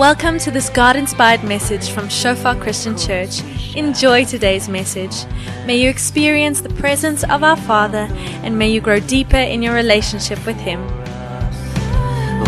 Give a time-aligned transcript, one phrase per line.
[0.00, 3.42] Welcome to this God inspired message from Shofar Christian Church.
[3.76, 5.26] Enjoy today's message.
[5.66, 8.08] May you experience the presence of our Father
[8.40, 10.80] and may you grow deeper in your relationship with Him.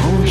[0.00, 0.24] Oh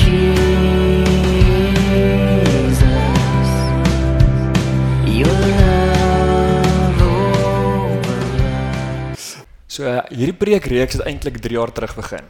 [5.06, 8.26] your love over
[9.68, 12.26] So uh, hierdie preekreeks het eintlik 3 jaar terug begin.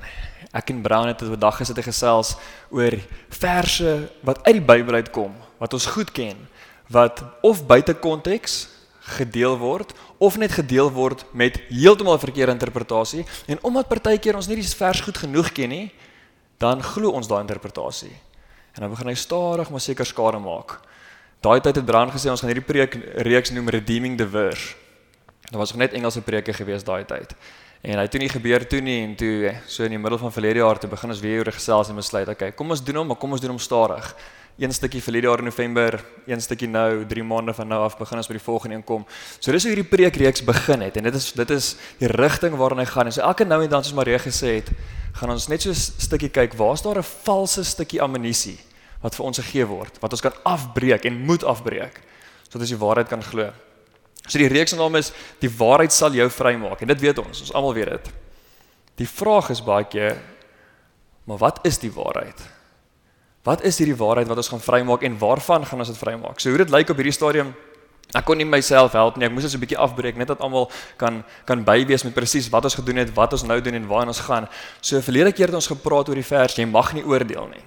[0.52, 2.36] Ek en Brown het 'n dag gesit en gesels
[2.70, 2.92] oor
[3.30, 6.48] verse wat uit die Bybel uitkom, wat ons goed ken,
[6.90, 8.68] wat of buite konteks
[9.00, 14.60] gedeel word of net gedeel word met heeltemal verkeerde interpretasie en omdat partykeer ons nie
[14.60, 15.92] die vers goed genoeg ken nie,
[16.58, 18.14] dan glo ons daai interpretasie.
[18.76, 20.80] En dan begin hy stadig maar seker skade maak.
[21.42, 22.94] Daai tyd het Brown gesê ons gaan hierdie preek
[23.26, 24.76] reeks noem Redeeming the Verse.
[25.50, 27.34] Daar was nog net Engelse preke gewees daai tyd.
[27.82, 30.62] En hy toe nie gebeur toe nie en toe so in die middel van verlede
[30.62, 33.18] jaar toe begin ons weer oor gesels en besluit, okay, kom ons doen hom, maar
[33.18, 34.12] kom ons doen hom stadig.
[34.62, 35.98] Een stukkie verlede jaar in November,
[36.30, 39.08] een stukkie nou, 3 maande van nou af begin ons by die volgende een kom.
[39.40, 42.86] So dis hoe hierdie preekreeks begin het en dit is dit is die rigting waarna
[42.86, 43.10] hy gaan.
[43.10, 44.70] En so elke nou en dan soos Marie gesê het,
[45.18, 48.60] gaan ons net so 'n stukkie kyk, waar's daar 'n valse stukkie ammunisie
[49.02, 51.98] wat vir ons gegee word, wat ons kan afbreek en moet afbreek
[52.46, 53.50] sodat ons die waarheid kan glo.
[54.28, 57.42] So die reeks se naam is die waarheid sal jou vrymaak en dit weet ons,
[57.42, 58.12] ons almal weet dit.
[59.02, 60.22] Die vraag is baie keer
[61.26, 62.40] maar wat is die waarheid?
[63.46, 66.40] Wat is hierdie waarheid wat ons gaan vrymaak en waarvan gaan ons dit vrymaak?
[66.40, 67.54] So hoe dit lyk op hierdie stadium
[68.12, 69.28] Ek kon nie myself help nie.
[69.30, 72.50] Ek moes dit so 'n bietjie afbreek net dat almal kan kan bywees met presies
[72.50, 74.50] wat ons gedoen het, wat ons nou doen en waarheen ons gaan.
[74.82, 77.64] So verlede keer het ons gepraat oor die vers jy mag nie oordeel nie.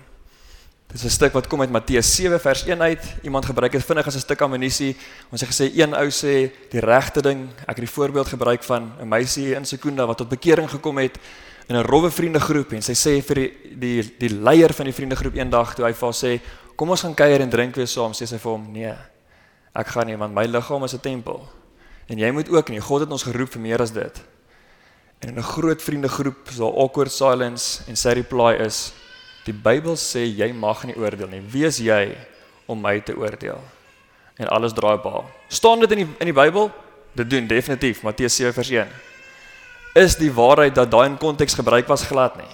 [0.94, 3.02] Dit is 'n stuk wat kom uit Matteus 7 vers 1 uit.
[3.22, 4.96] Iemand gebruik dit vinnig as 'n stuk ammunisie.
[5.30, 7.48] Ons het gesê een ou sê die regte ding.
[7.66, 11.18] Ek het die voorbeeld gebruik van 'n meisie in Sekunda wat tot bekering gekom het
[11.66, 15.34] in 'n rowwe vriendegroep en sy sê vir die die die leier van die vriendegroep
[15.34, 16.40] eendag toe hy vir haar sê
[16.76, 18.94] kom ons gaan kuier en drink weer saam sê sy vir hom nee
[19.74, 21.48] ek gaan nie want my liggaam is 'n tempel
[22.08, 24.22] en jy moet ook nie God het ons geroep vir meer as dit
[25.20, 28.92] en in 'n groot vriendegroep is daar awkward silence en sy reply is
[29.44, 32.16] die Bybel sê jy mag nie oordeel nie wie is jy
[32.66, 33.60] om my te oordeel
[34.38, 36.70] en alles draai op haar staan dit in die in die Bybel
[37.14, 38.88] dit doen definitief Matteus 7 vers 1
[39.94, 42.50] is die waarheid dat daai in konteks gebruik was glad nie.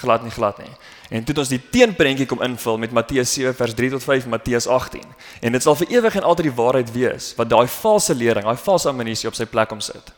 [0.00, 0.70] Glad nie, glad nie.
[1.10, 4.26] En toe het ons die teenprentjie kom invul met Matteus 7 vers 3 tot 5
[4.32, 5.04] Matteus 18.
[5.40, 8.58] En dit sal vir ewig en altyd die waarheid wees wat daai valse lering, daai
[8.64, 10.12] valse amnestie op sy plek omsit.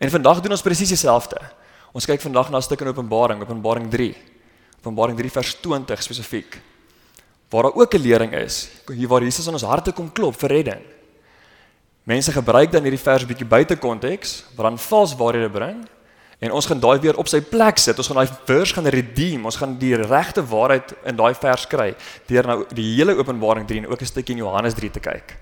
[0.00, 1.38] En vandag doen ons presies dieselfde.
[1.92, 4.14] Ons kyk vandag na 'n stuk in Openbaring, Openbaring 3.
[4.80, 6.60] Openbaring 3 vers 20 spesifiek.
[7.50, 10.48] Waar daar ook 'n lering is, hier waar Jesus aan ons harte kom klop vir
[10.48, 10.82] redding.
[12.04, 15.86] Mense gebruik dan hierdie vers bietjie buite konteks, wat dan vals waarhede bring
[16.40, 17.98] En ons gaan daai weer op sy plek sit.
[18.00, 19.44] Ons gaan daai vers gaan redeem.
[19.44, 21.90] Ons gaan die regte waarheid in daai vers kry
[22.30, 25.36] deur nou die hele Openbaring 3 en ook 'n stukkie in Johannes 3 te kyk.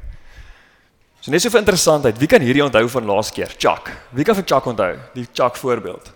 [1.21, 3.55] So net so vir interessantheid, wie kan hierdie onthou van laas keer?
[3.59, 3.91] Chuck.
[4.11, 4.99] Wie kan vir Chuck onthou?
[5.15, 6.13] Die Chuck voorbeeld.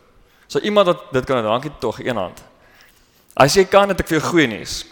[0.47, 2.43] So iemand wat dit kan, dankie tog, een hand.
[3.35, 4.83] As jy kan, het ek vir jou goeie nuus.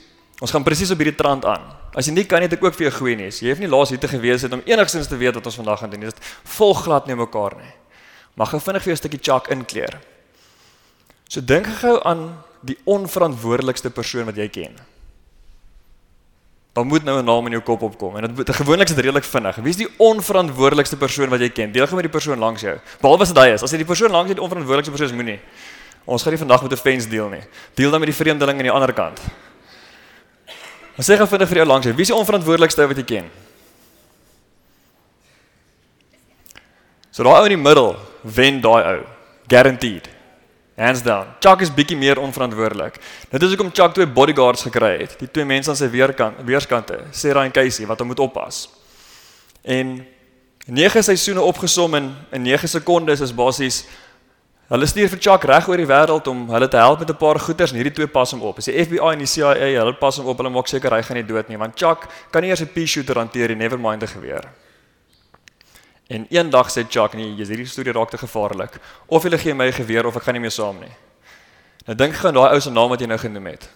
[0.41, 1.67] Ons gaan presies op hierdie trant aan.
[1.95, 3.43] As jy nie kan, het ek ook vir jou goeie nuus.
[3.43, 5.83] Jy hoef nie laas hier te gewees het om enigstens te weet wat ons vandag
[5.83, 6.07] gaan doen.
[6.09, 6.21] Dit
[6.57, 7.75] volg glad nie mekaar nie.
[8.41, 10.01] Mag gou vinnig vir jou 'n stukkie chak inkleer.
[11.29, 14.79] So dink gou aan die onverantwoordelikste persoon wat jy ken.
[16.73, 19.25] Dan moet nou 'n naam in jou kop opkom en dit gewoonlik is dit redelik
[19.25, 19.57] vinnig.
[19.57, 21.73] Wie is die onverantwoordelikste persoon wat jy ken?
[21.73, 22.79] Deel gou met die persoon langs jou.
[23.01, 23.63] Behalwe as dit hy is.
[23.63, 25.41] As jy die persoon langs jou die onverantwoordelikste persoon is, moenie.
[26.11, 27.43] Ons gaan nie vandag met 'n fens deel nie.
[27.75, 29.21] Deel dan met die vreemdeling aan die ander kant.
[30.97, 31.95] Ons sê vinnig vir jou langs jou.
[31.95, 33.31] Wie is die onverantwoordelikste wat jy ken?
[37.11, 39.07] So daai ou in die middel wen daai ou.
[39.47, 40.09] Guaranteed.
[40.77, 41.27] Hands down.
[41.41, 43.01] Chuck is bietjie meer onverantwoordelik.
[43.31, 45.19] Dit is hoekom Chuck twee bodyguards gekry het.
[45.19, 48.69] Die twee mense aan sy weerkant, weerskante, Sarah en Casey wat hom moet oppas.
[49.63, 50.07] En
[50.67, 53.85] 9 seisoene opgesom in in 9 sekondes is basies
[54.71, 57.39] hulle stuur vir Chuck reg oor die wêreld om hulle te help met 'n paar
[57.39, 58.57] goeters en hierdie twee pas hom op.
[58.57, 60.37] Dis die FBI en die CIA, hulle pas hom op.
[60.37, 62.87] Hulle maak seker hy gaan nie dood nie want Chuck kan nie eers 'n pea
[62.87, 64.45] shooter hanteer nie, never mind 'n geweer.
[66.09, 68.79] En eendag sê Chuck nee, jy's hierdie storie raak te gevaarlik.
[69.09, 70.95] Of jy gee my 'n geweer of ek gaan nie meer saam nie.
[71.87, 73.69] Nou dink gou aan daai ou se naam wat jy nou genoem het.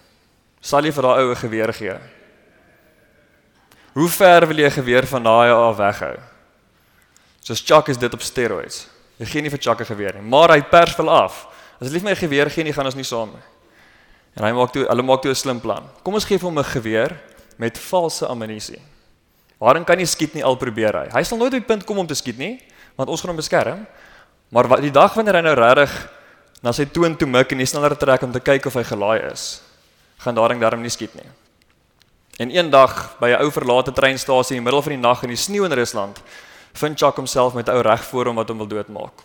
[0.61, 1.99] Sal jy vir daai ou 'n geweer gee?
[3.95, 6.17] Hoe ver wil jy 'n geweer van daai af weghou?
[7.41, 8.94] Soos Chuck is dit op steroids.
[9.19, 11.47] Jy gee nie vir Chuck 'n geweer nie, maar hy pers wil af.
[11.81, 13.43] As jy lief my geweer gee, nie gaan ons nie saam nie.
[14.37, 15.85] En hy maak toe hulle maak toe 'n slim plan.
[16.03, 17.21] Kom ons gee vir hom 'n geweer
[17.59, 18.81] met valse ammunisie.
[19.61, 21.09] Waarin kan jy skiet nie al probeer hy.
[21.13, 22.61] Hy sal nooit op die punt kom om te skiet nie,
[22.97, 23.87] want ons gaan hom beskerm.
[24.51, 26.11] Maar die dag wanneer hy nou regtig
[26.63, 29.33] na sy toon toe mik en hy sneller trek om te kyk of hy gelaai
[29.33, 29.61] is,
[30.19, 31.29] gaan daarin darm nie skiet nie.
[32.39, 35.37] En eendag by 'n ou verlate treinstasie in die middel van die nag in die
[35.37, 36.21] sneeu in Rusland,
[36.75, 39.23] vind Chuck homself met 'n ou reg voor hom wat hom wil doodmaak.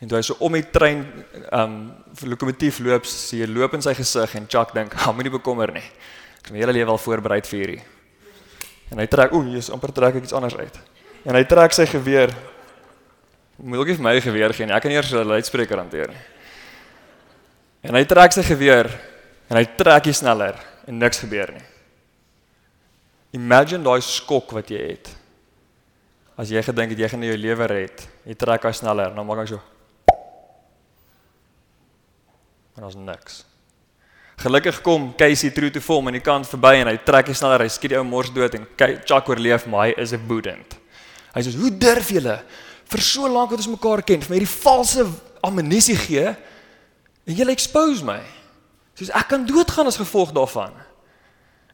[0.00, 1.06] En toe hy so om die trein
[1.52, 1.94] um
[2.26, 5.84] lokomotief loop, sien jy loop in sy gesig en Chuck dink, "Ha, moenie bekommer nie.
[6.38, 7.82] Ek het my hele lewe al voorberei vir hierdie."
[8.90, 10.78] En hy trek, "Oek, jy's amper trek ek iets anders uit."
[11.24, 12.34] En hy trek sy geweer.
[13.56, 14.74] Moet ook nie vir my geweer gee nie.
[14.74, 16.22] Ek kan eers 'n luidspreker hanteer nie.
[17.82, 18.90] En hy trek sy geweer
[19.50, 20.54] en hy trek hy sneller
[20.86, 21.64] en niks gebeur nie.
[23.32, 25.08] Imagine daai skok wat jy het.
[26.36, 29.42] As jy gedink het jy gaan jou lewe red, jy trek hy sneller, dan maak
[29.42, 29.60] hy so.
[32.78, 33.42] En ons niks.
[34.40, 37.66] Gelukkig kom Casey true to form aan die kant verby en hy trek hy sneller,
[37.66, 38.64] hy skiet die ou mors dood en
[39.04, 40.78] Chuck oorleef, maar hy is 'n boedend.
[41.34, 42.42] Hy sê, "Hoe durf julle
[42.84, 45.06] vir so lank wat ons mekaar ken, vir my hierdie valse
[45.42, 46.26] ammunisie gee
[47.26, 48.20] en julle expose my?"
[48.94, 50.72] Soos ek kan doodgaan as gevolg daarvan.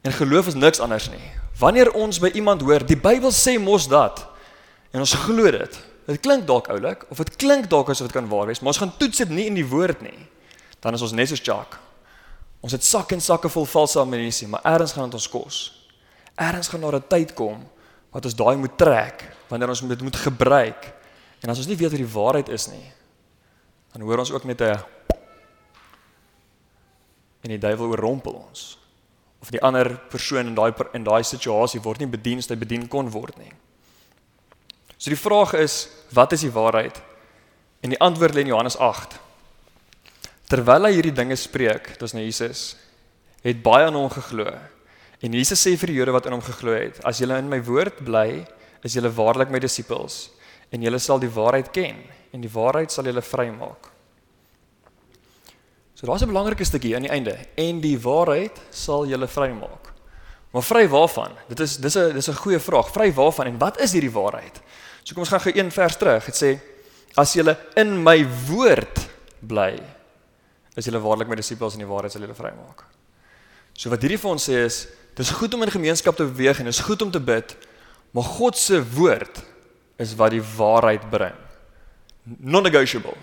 [0.04, 1.30] En geloof is niks anders nie.
[1.58, 4.26] Wanneer ons by iemand hoor, die Bybel sê mos dat
[4.90, 5.78] en ons glo dit.
[6.08, 8.80] Dit klink dalk oulik of dit klink dalk asof dit kan waar wees, maar ons
[8.80, 10.26] gaan toets dit nie in die woord nie.
[10.80, 11.80] Dan is ons net soos Jacques.
[12.64, 15.58] Ons het sak en sakke vol valse ammunisie, maar eers gaan dit ons kos.
[16.34, 17.68] Eers gaan daar 'n tyd kom
[18.10, 20.94] wat ons daai moet trek wanneer ons dit moet gebruik.
[21.40, 22.92] En as ons nie weet wat die waarheid is nie,
[23.92, 24.78] dan hoor ons ook net 'n
[27.40, 28.78] en die duiwel oorrompel ons.
[29.40, 33.10] Of die ander persoon in daai in daai situasie word nie bedien hy bedien kon
[33.10, 33.52] word nie.
[34.98, 36.96] So die vraag is, wat is die waarheid?
[37.80, 39.14] En die antwoord lê in Johannes 8.
[40.50, 42.72] Terwyl hy hierdie dinge spreek, dis nou Jesus,
[43.44, 44.50] het baie aan hom geglo.
[45.22, 47.60] En Jesus sê vir die Jode wat in hom geglo het: As julle in my
[47.62, 48.42] woord bly,
[48.86, 50.28] is julle waarlik my disippels
[50.70, 52.02] en julle sal die waarheid ken
[52.34, 53.88] en die waarheid sal julle vrymaak.
[55.94, 59.92] So daar's 'n belangrike stukkie aan die einde en die waarheid sal julle vrymaak.
[60.52, 61.32] Maar vry waarvan?
[61.48, 62.92] Dit is dis 'n dis 'n goeie vraag.
[62.92, 64.60] Vry waarvan en wat is hierdie waarheid?
[65.08, 66.26] So kom ons gaan gou een vers terug.
[66.28, 66.50] Dit sê
[67.16, 68.98] as julle in my woord
[69.40, 69.70] bly,
[70.76, 72.82] is julle waarlik my disippels en die waarheid sal julle vrymaak.
[73.72, 74.82] So wat hierdie vir ons sê is,
[75.16, 77.54] dis goed om in gemeenskap te beweeg en dis goed om te bid,
[78.12, 79.40] maar God se woord
[79.96, 81.40] is wat die waarheid bring.
[82.44, 83.16] Non-negotiable.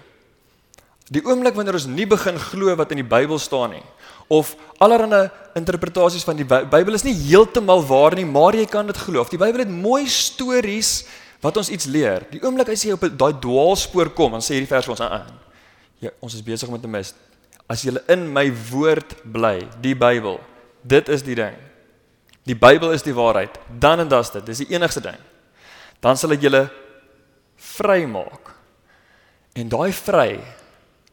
[1.13, 3.85] Die oomblik wanneer ons nie begin glo wat in die Bybel staan nie
[4.25, 8.89] of allerlei interpretasies van die By Bybel is nie heeltemal waar nie, maar jy kan
[8.89, 9.21] dit glo.
[9.29, 11.03] Die Bybel het mooi stories
[11.45, 12.25] wat ons iets leer.
[12.33, 15.30] Die oomblik as jy op daai dwaalspoor kom, dan sê hierdie vers vir ons aan.
[16.01, 17.13] Ja, ons is besig om te mis.
[17.69, 20.39] As jy in my woord bly, die Bybel,
[20.86, 21.56] dit is die ding.
[22.45, 23.57] Die Bybel is die waarheid.
[23.81, 24.45] Dan en das dit.
[24.45, 25.18] Dis die enigste ding.
[26.01, 26.65] Dan sal ek julle
[27.75, 28.51] vrymaak.
[29.57, 30.36] En daai vry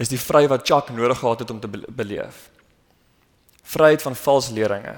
[0.02, 2.48] is die vry wat Chuck nodig gehad het om te beleef.
[3.72, 4.96] Vryheid van valse leringe,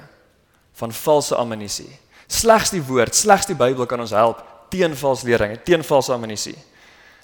[0.80, 1.92] van valse amnestie.
[2.26, 4.42] Slegs die woord, slegs die Bybel kan ons help
[4.74, 6.56] teen valse leringe, teen valse amnestie.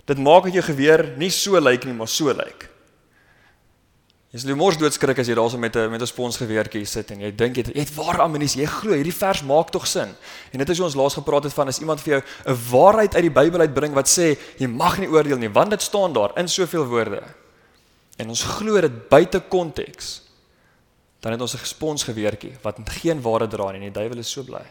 [0.07, 2.69] Dit maak dat jou geweer nie so lyk nie, maar so lyk.
[4.31, 7.35] Jy sal mors doodskrik as jy daarso met 'n met 'n sponsgeweertjie sit en jy
[7.35, 10.15] dink jy het waar amnestie, jy glo hierdie vers maak tog sin.
[10.53, 13.15] En dit is hoe ons laas gepraat het van as iemand vir jou 'n waarheid
[13.15, 16.31] uit die Bybel uitbring wat sê jy mag nie oordeel nie, want dit staan daar
[16.39, 17.23] in soveel woorde
[18.19, 20.23] en ons glo dit buite konteks,
[21.21, 24.43] dan het ons 'n gesponsgeweertjie wat geen waarde dra nie en die duiwel is so
[24.43, 24.65] bly.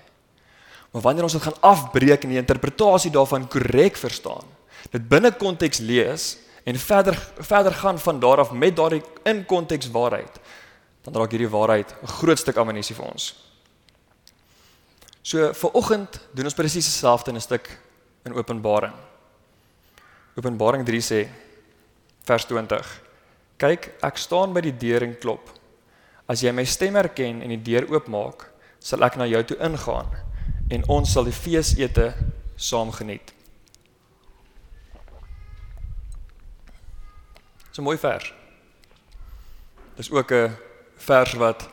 [0.91, 4.45] Maar wanneer ons dit gaan afbreek en die interpretasie daarvan korrek verstaan,
[4.89, 9.91] dit binne konteks lees en verder verder gaan van daar af met daardie in konteks
[9.91, 10.39] waarheid,
[11.05, 13.35] dan raak hierdie waarheid 'n groot stuk amnestie vir ons.
[15.21, 17.79] So vir oggend doen ons presies dieselfde in 'n stuk
[18.25, 18.93] in Openbaring.
[20.35, 21.27] Openbaring 3 sê
[22.23, 23.01] vers 20
[23.57, 25.49] Kyk, ek staan by die deur en klop.
[26.27, 28.47] As jy my stem herken en die deur oopmaak,
[28.79, 30.28] sal ek na jou toe ingaan
[30.69, 32.13] en ons sal die feesete
[32.55, 33.33] saam geniet.
[37.69, 38.33] Dis 'n mooi vers.
[39.95, 40.55] Dis ook 'n
[40.95, 41.69] vers wat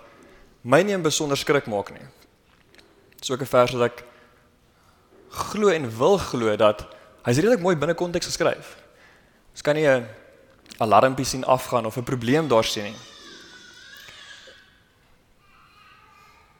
[0.63, 2.07] my nie besonder skrik maak nie.
[3.19, 4.05] Dis ook 'n vers wat ek
[5.29, 6.87] glo en wil glo dat
[7.23, 8.77] hy's redelik mooi binne konteks geskryf.
[9.53, 10.09] Dis kan nie 'n
[10.79, 12.97] alarmpie sien afgaan of 'n probleem daar sien nie.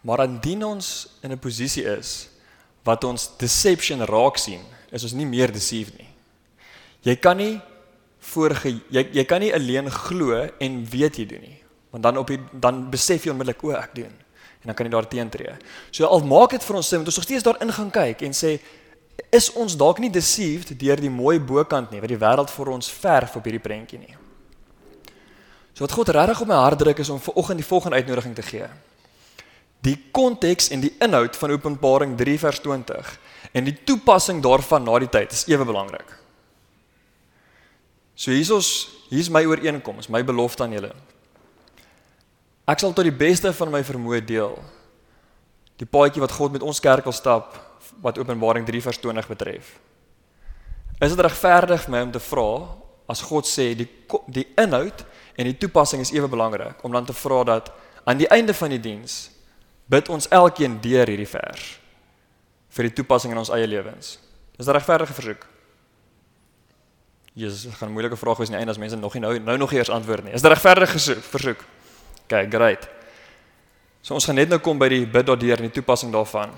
[0.07, 2.29] Maar indien ons in 'n posisie is
[2.83, 4.61] wat ons deception raak sien,
[4.91, 6.09] is ons nie meer deceived nie.
[7.03, 7.61] Jy kan nie
[8.19, 11.63] voorge jy jy kan nie alleen glo en weet jy doen nie.
[11.91, 14.15] Want dan op die dan besef jy onmiddellik o, ek doen
[14.61, 15.57] en dan kan jy daar teentree.
[15.91, 18.33] So al maak dit vir ons sin, moet ons nog steeds daarin gaan kyk en
[18.35, 18.61] sê
[19.31, 22.91] is ons dalk nie deceived deur die mooi bokant nie wat die wêreld vir ons
[22.91, 24.17] verf op hierdie prentjie nie.
[25.75, 28.35] So wat God regtig op my hart druk is om vir oggend die volgende uitnodiging
[28.35, 28.69] te gee.
[29.87, 33.11] Die konteks en die inhoud van Openbaring 3 vers 20
[33.57, 36.09] en die toepassing daarvan na die tyd is ewe belangrik.
[38.17, 38.73] So hier's
[39.11, 40.91] hier's my ooreenkoms, my belofte aan julle.
[42.67, 44.57] Ek sal tot die beste van my vermoë deel
[45.77, 47.55] die paadjie wat God met ons kerk wil stap
[48.03, 49.77] wat Openbaring 3 vers 20 betref.
[50.97, 52.49] Is dit regverdig vir my om te vra
[53.13, 53.87] as God sê die
[54.33, 55.05] die inhoud
[55.37, 57.71] en die toepassing is ewe belangrik om dan te vra dat
[58.09, 59.36] aan die einde van die diens
[59.89, 61.67] bid ons elkeen deur hierdie vers
[62.77, 64.19] vir die toepassing in ons eie lewens.
[64.59, 65.47] Is dit regverdige versoek?
[67.37, 69.39] Jesus, dit gaan 'n moeilike vraag wees aan die einde as mense nog nie nou
[69.39, 70.33] nou nog eers antwoord nie.
[70.33, 71.65] Is dit regverdige versoek?
[72.25, 72.89] OK, great.
[74.01, 76.51] So ons gaan net nou kom by die bid daardeur en die toepassing daarvan.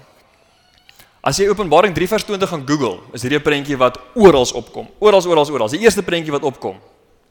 [1.20, 4.88] As jy Openbaring 3 vers 20 gaan Google, is hierdie 'n prentjie wat oral opkom.
[4.98, 5.68] Oral, oral, oral.
[5.68, 6.80] Die eerste prentjie wat opkom.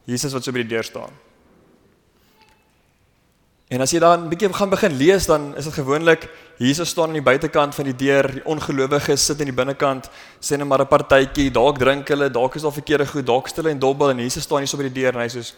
[0.04, 1.10] Jesus wat so by die deur staan.
[3.68, 7.08] En as jy dan 'n bietjie gaan begin lees, dan is dit gewoonlik Jesus staan
[7.08, 10.08] aan die buitekant van die deur, die ongelowiges sit in die binnekant,
[10.40, 13.68] sê net maar 'n partytjie, dalk drink hulle, dalk is daar verkeerde goed, dalk stil
[13.68, 15.52] en dobbel en Jesus staan hier so by die deur en hy sê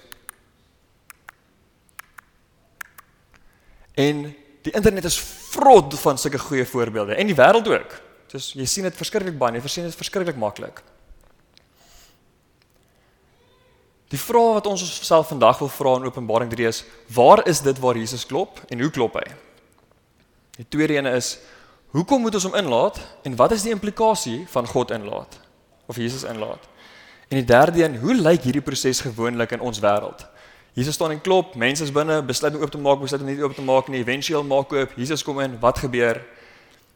[3.94, 5.18] En die internet is
[5.50, 8.00] vrot van sulke goeie voorbeelde en die wêreld ook.
[8.32, 10.82] Dis jy sien dit verskriklik baie, jy sien dit verskriklik maklik.
[14.10, 16.82] Die vraag wat ons onsself vandag wil vra in Openbaring 3 is:
[17.14, 19.28] Waar is dit waar Jesus klop en hoe klop hy?
[20.58, 21.38] Die tweede een is:
[21.94, 25.38] Hoekom moet ons hom inlaat en wat is die implikasie van God inlaat
[25.86, 26.66] of Jesus inlaat?
[27.28, 30.26] En die derde een: Hoe lyk hierdie proses gewoonlik in ons wêreld?
[30.74, 33.42] Jesus staan en klop, mense is binne, besluit om oop te maak, besluit om nie
[33.42, 36.22] oop te maak nie, éventueel maak oop, Jesus kom in, wat gebeur?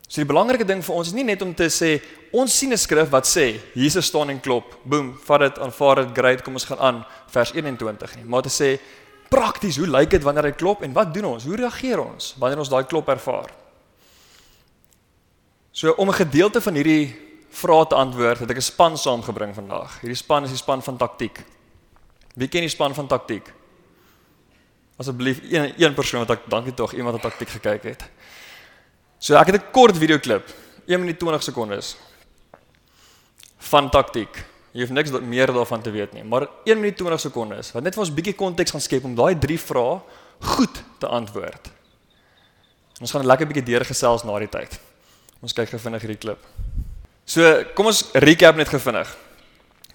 [0.08, 1.96] So die belangrike ding vir ons is nie net om te sê
[2.32, 4.78] ons sien 'n skrif wat sê Jesus staan en klop.
[4.84, 8.24] Boom, vat dit, aanvaar dit, great, kom ons gaan aan vers 21 nie.
[8.24, 8.78] Maar te sê
[9.30, 11.44] prakties, hoe lyk dit wanneer hy klop en wat doen ons?
[11.44, 13.50] Hoe reageer ons wanneer ons daai klop ervaar?
[15.72, 17.16] So om 'n gedeelte van hierdie
[17.50, 20.00] vrae te antwoord, het ek 'n span saamgebring vandag.
[20.00, 21.44] Hierdie span is die span van taktiek.
[22.34, 23.52] Wie ken die span van taktiek?
[24.96, 28.02] Asseblief een een persoon wat ek dankie tog iemand wat taktiek gekyk het.
[29.24, 30.44] So ek het 'n kort videoklip,
[30.86, 31.96] 1 minuut 20 sekondes
[33.58, 34.44] van taktiek.
[34.72, 37.94] Jy hoef niks meer daarvan te weet nie, maar 1 minuut 20 sekondes wat net
[37.94, 40.00] vir ons 'n bietjie konteks gaan skep om daai drie vrae
[40.40, 41.70] goed te antwoord.
[43.00, 44.78] Ons gaan 'n lekker bietjie deurgesels na die tyd.
[45.40, 46.44] Ons kyk gou vinnig hierdie klip.
[47.24, 49.16] So, kom ons recap net gevinnig.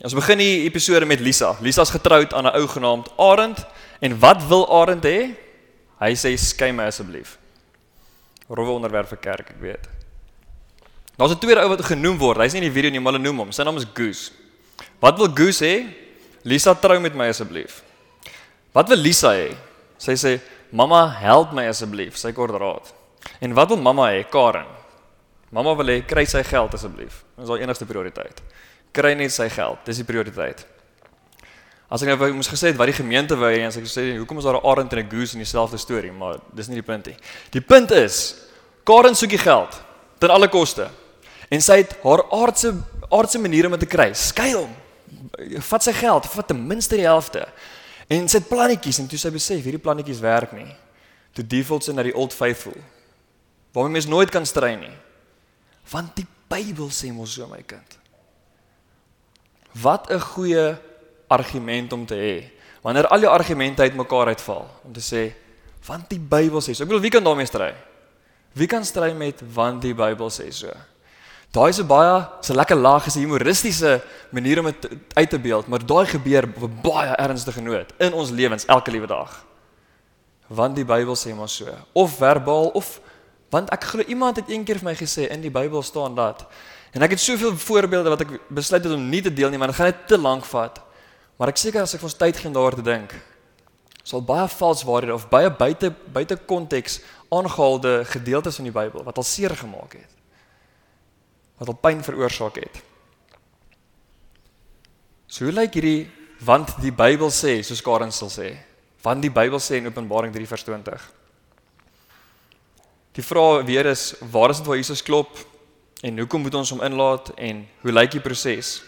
[0.02, 1.56] Ons begin die episode met Lisa.
[1.62, 3.66] Lisa's getroud aan 'n ou genaamd Arend
[4.02, 5.36] en wat wil Arend hê?
[6.00, 7.38] Hy sê skei my asseblief
[8.50, 9.90] rowwe onderwerp vir kerk, ek weet.
[11.18, 12.40] Daar's 'n tweede ou wat genoem word.
[12.40, 13.52] Hy's nie in die video nie, maar hulle noem hom.
[13.52, 14.32] Sy naam is Goose.
[15.00, 15.94] Wat wil Goose hê?
[16.44, 17.84] Lisa trou met my asseblief.
[18.72, 19.56] Wat wil Lisa hê?
[19.98, 20.40] Sy sê,
[20.72, 22.94] "Mamma, help my asseblief." Sy kort raad.
[23.42, 24.24] En wat wil mamma hê?
[24.30, 24.66] Karen.
[25.52, 27.24] Mamma wil hê kry sy geld asseblief.
[27.36, 28.42] Dit is haar enigste prioriteit.
[28.92, 29.78] Kry net sy geld.
[29.86, 30.66] Dis die prioriteit.
[31.90, 34.38] As ek nou moes gesê het wat die gemeente wou hê, as ek sê hoekom
[34.38, 37.06] is daar 'n arend en 'n goose in dieselfde storie, maar dis nie die punt
[37.06, 37.18] nie.
[37.52, 38.36] Die punt is
[38.84, 39.82] Karen soek die geld
[40.20, 40.90] ten alle koste.
[41.50, 42.74] En sy het haar aardse
[43.10, 44.14] aardse maniere om dit te kry.
[44.14, 44.70] Skuil.
[45.66, 47.48] Vat sy geld, vat ten minste die helfte.
[48.08, 50.70] En sy het plannetjies en toe sy besef hierdie plannetjies werk nie.
[51.34, 52.76] Toe default sy na die old faithful.
[53.74, 54.94] Waarmee mens nooit kan stry nie.
[55.92, 57.98] Want die Bybel sê mos so my kind.
[59.82, 60.78] Wat 'n goeie
[61.30, 62.36] argument om te hê.
[62.82, 65.30] Wanneer al jou argumente uitmekaar uitval om te sê
[65.88, 66.84] want die Bybel sê so.
[66.84, 67.72] Ek bedoel wie kan daarmee stry?
[68.58, 70.74] Wie kan stry met want die Bybel sê so?
[71.52, 75.40] Daai is 'n baie so lekker laag is 'n humoristiese manier om dit uit te
[75.40, 79.46] beeld, maar daai gebeur op 'n baie ernstige noot in ons lewens elke liewe dag.
[80.48, 83.02] Want die Bybel sê maar so of verbaal of
[83.50, 86.46] want ek glo iemand het eendag vir my gesê in die Bybel staan dat
[86.92, 89.68] en ek het soveel voorbeelde wat ek besluit het om nie te deel nie, maar
[89.68, 90.82] dit gaan net te lank vat.
[91.40, 93.14] Maar ek seker as ek ons tyd gee daaroor te dink,
[94.04, 97.00] sal baie vals waarhede of baie buite buite konteks
[97.32, 100.18] aangehaalde gedeeltes van die Bybel wat al seer gemaak het.
[101.62, 102.82] Wat al pyn veroorsaak het.
[105.30, 106.10] So hoe lyk hierdie
[106.44, 108.54] want die Bybel sê, soos Karen sal sê,
[109.04, 111.08] want die Bybel sê in Openbaring 3 vers 20.
[113.16, 115.40] Die vraag weer is waar is dit waar Jesus klop
[116.04, 118.80] en hoekom moet ons hom inlaat en hoe lyk die proses?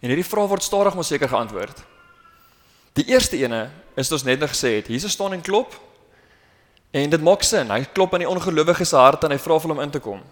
[0.00, 1.82] En hierdie vraag word stadig maar seker geantwoord.
[2.98, 5.74] Die eerste ene is ons net nog gesê het, Jesus staan en klop.
[6.90, 7.70] En dit maak sin.
[7.70, 10.22] Hy klop aan die ongelowiges se hart en hy vra vir hom in te kom.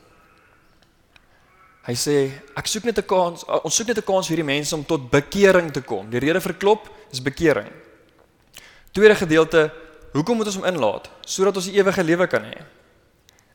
[1.86, 2.16] Hy sê,
[2.58, 5.10] ek soek net 'n kans, ons soek net 'n kans vir hierdie mense om tot
[5.10, 6.10] bekering te kom.
[6.10, 7.70] Die rede vir klop is bekering.
[8.92, 9.70] Tweede gedeelte,
[10.12, 11.10] hoekom moet ons hom inlaat?
[11.24, 12.58] Sodat ons die ewige lewe kan hê.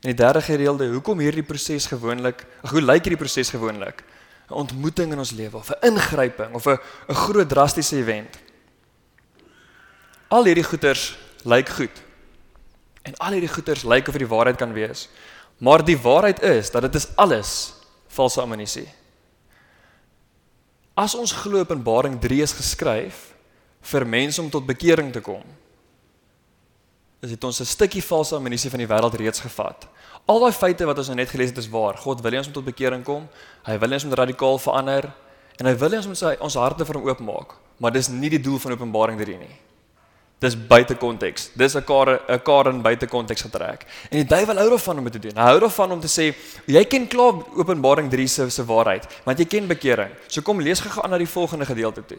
[0.01, 4.03] En die derde gedeelte, hoekom hierdie proses gewoonlik, hoe lyk hierdie proses gewoonlik?
[4.51, 8.37] 'n Ontmoeting in ons lewe of 'n ingryping of 'n 'n groot drastiese event.
[10.27, 12.01] Al hierdie goeters lyk goed.
[13.01, 15.09] En al hierdie goeters lyk of dit die waarheid kan wees.
[15.57, 17.73] Maar die waarheid is dat dit is alles
[18.07, 18.87] valse amnestie.
[20.93, 23.33] As ons glo Openbaring 3 is geskryf
[23.81, 25.43] vir mense om tot bekering te kom,
[27.21, 29.87] is dit ons 'n stukkie valse amnestie van die wêreld reeds gevat.
[30.25, 31.97] Al daai feite wat ons nou net gelees het is waar.
[31.97, 33.29] God wil hê ons moet tot bekering kom.
[33.63, 35.13] Hy wil hê ons moet radikaal verander
[35.57, 37.55] en hy wil hê ons moet sy ons harte vir hom oopmaak.
[37.77, 39.55] Maar dis nie die doel van Openbaring 3 nie.
[40.41, 41.51] Dis buite konteks.
[41.53, 43.85] Dis 'n kar 'n kar in buite konteks getrek.
[44.09, 45.35] En die duiwel hou daarvan om dit te doen.
[45.35, 46.33] Hy hou daarvan om te sê
[46.65, 50.09] jy ken klaar Openbaring 3 se se waarheid, want jy ken bekering.
[50.27, 52.17] So kom lees gou-gou aan na die volgende gedeelte toe.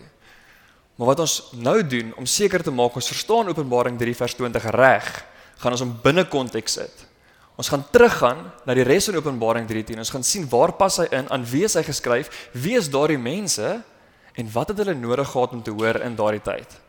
[0.97, 4.69] Maar wat ons nou doen om seker te maak ons verstaan Openbaring 3 vers 20
[4.77, 5.09] reg,
[5.63, 7.07] gaan ons hom binne konteks sit.
[7.61, 9.99] Ons gaan teruggaan na die res van Openbaring 3:10.
[9.99, 13.19] Ons gaan sien waar pas hy in, aan wie is hy geskryf, wie is daardie
[13.21, 13.83] mense
[14.35, 16.81] en wat het hulle nodig gehad om te hoor in daardie tyd.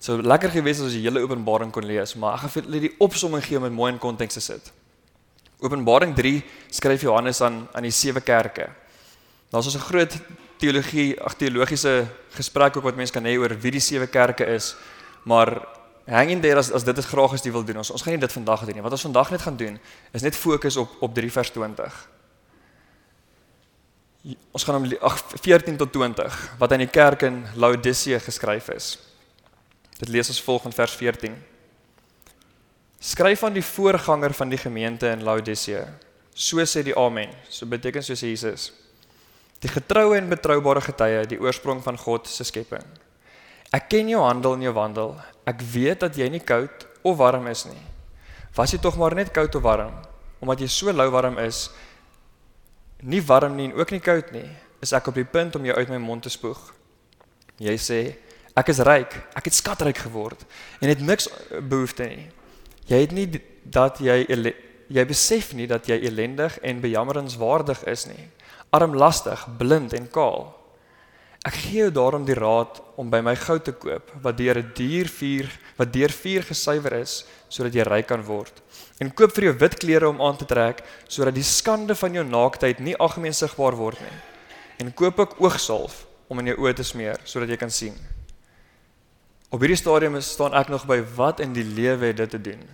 [0.00, 2.94] So lekker gewees as jy hele Openbaring kon lees, maar ek gaan vir julle die
[3.00, 4.72] opsomming gee om dit mooi in konteks te sit.
[5.60, 8.70] Openbaring 3 skryf Johannes aan aan die sewe kerke.
[9.50, 10.12] Daar's ons 'n groot
[10.64, 11.94] teologie, ag teologiese
[12.38, 14.72] gesprek ook wat mense kan hê oor wie die sewe kerke is,
[15.28, 15.52] maar
[16.08, 17.80] hang in there as as dit is graag as jy wil doen.
[17.80, 18.84] Ons ons gaan nie dit vandag doen nie.
[18.84, 19.78] Wat ons vandag net gaan doen
[20.12, 22.02] is net fokus op op 3 vers 20.
[24.56, 28.94] Ons gaan hom ag 14 tot 20 wat aan die kerk in Laodicea geskryf is.
[29.98, 31.34] Dit lees ons volg in vers 14.
[33.04, 35.84] Skryf aan die voorganger van die gemeente in Laodicea.
[36.34, 37.30] So sê die Amen.
[37.48, 38.72] So beteken soos Jesus.
[39.64, 42.84] Die getroue en betroubare getuie, die oorsprong van God se skepping.
[43.72, 45.14] Ek ken jou handel en jou wandel.
[45.48, 47.80] Ek weet dat jy nie koud of warm is nie.
[48.54, 49.94] Was jy tog maar net koud of warm?
[50.44, 51.70] Omdat jy so lou warm is,
[53.00, 54.46] nie warm nie en ook nie koud nie,
[54.84, 56.60] is ek op die punt om jou uit my mond te spoeg.
[57.64, 57.98] Jy sê,
[58.54, 60.44] ek is ryk, ek het skatryk geword
[60.82, 62.28] en het niks behoefte nie.
[62.90, 63.26] Jy het nie
[63.64, 64.20] dat jy
[64.92, 68.26] jy besef nie dat jy ellendig en bejammeringswaardig is nie.
[68.74, 70.48] Armlastig, blind en kaal.
[71.44, 74.72] Ek gee jou daarom die raad om by my goud te koop wat deur 'n
[74.74, 78.62] duur vuur wat deur vuur gesuiwer is sodat jy ryk kan word.
[78.98, 82.24] En koop vir jou wit klere om aan te trek sodat die skande van jou
[82.24, 84.18] naaktheid nie algemeen sigbaar word nie.
[84.78, 87.94] En koop ook oogsalf om in jou oë te smeer sodat jy kan sien.
[89.50, 92.64] Op hierdie stadium staan ek nog by wat in die lewe het dit te doen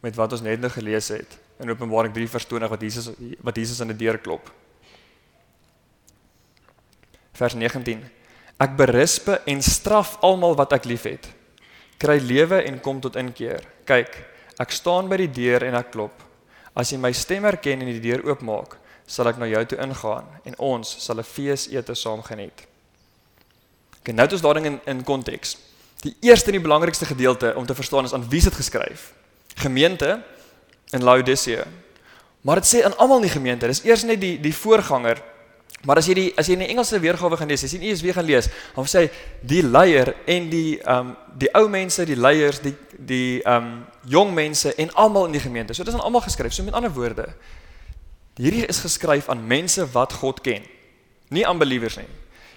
[0.00, 3.10] met wat ons net nou gelees het in Openbaring 3 vers 20 wat Jesus
[3.42, 4.52] wat Jesus aan die deur klop.
[7.38, 8.02] Vers 19.
[8.58, 11.28] Ek berispe en straf almal wat ek liefhet.
[11.98, 13.62] Kry lewe en kom tot inkeer.
[13.86, 14.16] Kyk,
[14.58, 16.24] ek staan by die deur en ek klop.
[16.78, 20.26] As jy my stem herken en die deur oopmaak, sal ek na jou toe ingaan
[20.46, 22.66] en ons sal 'n fees ete saam geniet.
[24.02, 25.56] Kyk, nou het ons daardie in in konteks.
[26.02, 29.12] Die eerste en die belangrikste gedeelte om te verstaan is aan wie dit geskryf.
[29.56, 30.22] Gemeente
[30.92, 31.64] in Laodicea.
[32.40, 33.66] Maar dit sê aan almal in die gemeente.
[33.66, 35.22] Dis eers net die die voorganger
[35.86, 38.02] Maar as jy die as jy in die Engelse weergawe gaan lees, as jy eens
[38.02, 39.04] weer gaan lees, dan sê
[39.46, 43.84] die leier en die ehm um, die ou mense, die leiers, die die ehm um,
[44.10, 45.74] jong mense en almal in die gemeente.
[45.74, 46.52] So dit is aan almal geskryf.
[46.52, 47.28] So met ander woorde,
[48.34, 50.66] hierdie is geskryf aan mense wat God ken.
[51.30, 52.08] Nie aan believers nie.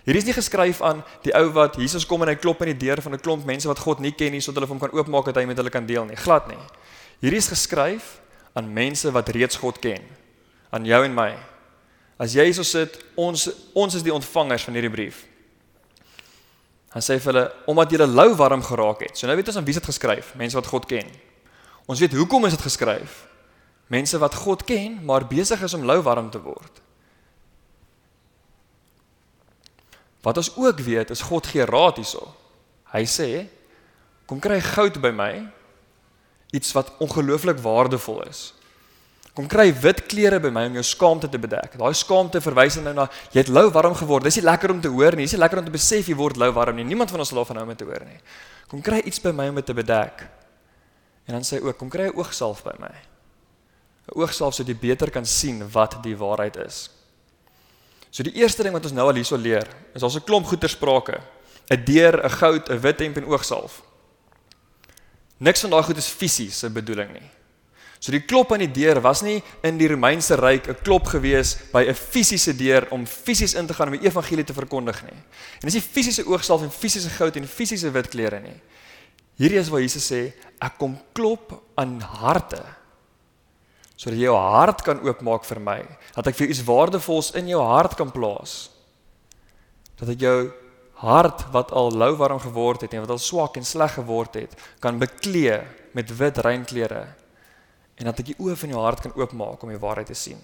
[0.01, 2.87] Hierdie is nie geskryf aan die ou wat Jesus kom en hy klop aan die
[2.87, 5.25] deur van 'n klomp mense wat God nie ken nie sodat hulle hom kan oopmaak
[5.25, 6.17] dat hy met hulle kan deel nie.
[6.17, 6.57] Glad nie.
[7.21, 8.17] Hierdie is geskryf
[8.53, 10.01] aan mense wat reeds God ken.
[10.71, 11.50] Aan jou en my.
[12.21, 15.23] As jy hierso sit, ons ons is die ontvangers van hierdie brief.
[16.93, 19.17] Han sê vir hulle omdat julle lou warm geraak het.
[19.17, 21.09] So nou weet ons aan wie dit geskryf, mense wat God ken.
[21.89, 23.23] Ons weet hoekom is dit geskryf?
[23.91, 26.81] Mense wat God ken, maar besig is om lou warm te word.
[30.21, 32.27] Wat ons ook weet is God gee raad hierso.
[32.93, 33.29] Hy sê
[34.29, 35.33] kom kry goud by my
[36.53, 38.51] iets wat ongelooflik waardevol is.
[39.33, 41.77] Kom kry wit klere by my om jou skaamte te bedek.
[41.79, 44.27] Daai skaamte verwys nou na jy het lou warm geword.
[44.27, 45.23] Dis nie lekker om te hoor nie.
[45.23, 46.83] Dis nie lekker om te besef jy word lou warm nie.
[46.83, 48.19] Niemand van ons sal daarvan hou om te hoor nie.
[48.67, 50.25] Kom kry iets by my om dit te bedek.
[51.27, 52.91] En dan sê hy ook kom kry 'n oogsalf by my.
[54.11, 56.89] 'n Oogsalf sodat jy beter kan sien wat die waarheid is.
[58.11, 60.67] So die eerste ding wat ons nou al hierso leer, is ons 'n klomp goeie
[60.67, 61.21] sprake.
[61.69, 63.81] 'n Deur, 'n goud, 'n wit hemp en oogsalf.
[65.37, 67.29] Niks van daai goed is fisiese bedoeling nie.
[68.01, 71.53] So die klop aan die deur was nie in die Romeinse ryk 'n klop gewees
[71.71, 75.19] by 'n fisiese deur om fisies in te gaan om die evangelie te verkondig nie.
[75.61, 78.59] En dis nie fisiese oogsalf en fisiese goud en fisiese wit klere nie.
[79.37, 82.63] Hierdie is waar Jesus sê ek kom klop aan harte
[83.95, 85.85] sodat jy jou hart kan oopmaak vir my,
[86.15, 88.71] dat ek vir iets waardevols in jou hart kan plaas.
[89.99, 90.51] Dat ek jou
[90.95, 94.57] hart wat al lou warm geword het en wat al swak en sleg geword het,
[94.79, 95.61] kan beklee
[95.93, 97.20] met wit reinklere
[98.01, 100.39] en dat ek die oë van jou hart kan oopmaak om die waarheid te sien.